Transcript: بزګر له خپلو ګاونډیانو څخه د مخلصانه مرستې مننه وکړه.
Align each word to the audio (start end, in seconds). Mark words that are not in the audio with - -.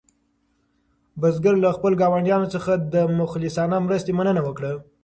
بزګر 1.21 1.55
له 1.63 1.69
خپلو 1.75 1.95
ګاونډیانو 2.01 2.51
څخه 2.55 2.71
د 2.93 2.95
مخلصانه 3.19 3.77
مرستې 3.87 4.11
مننه 4.17 4.41
وکړه. 4.43 4.71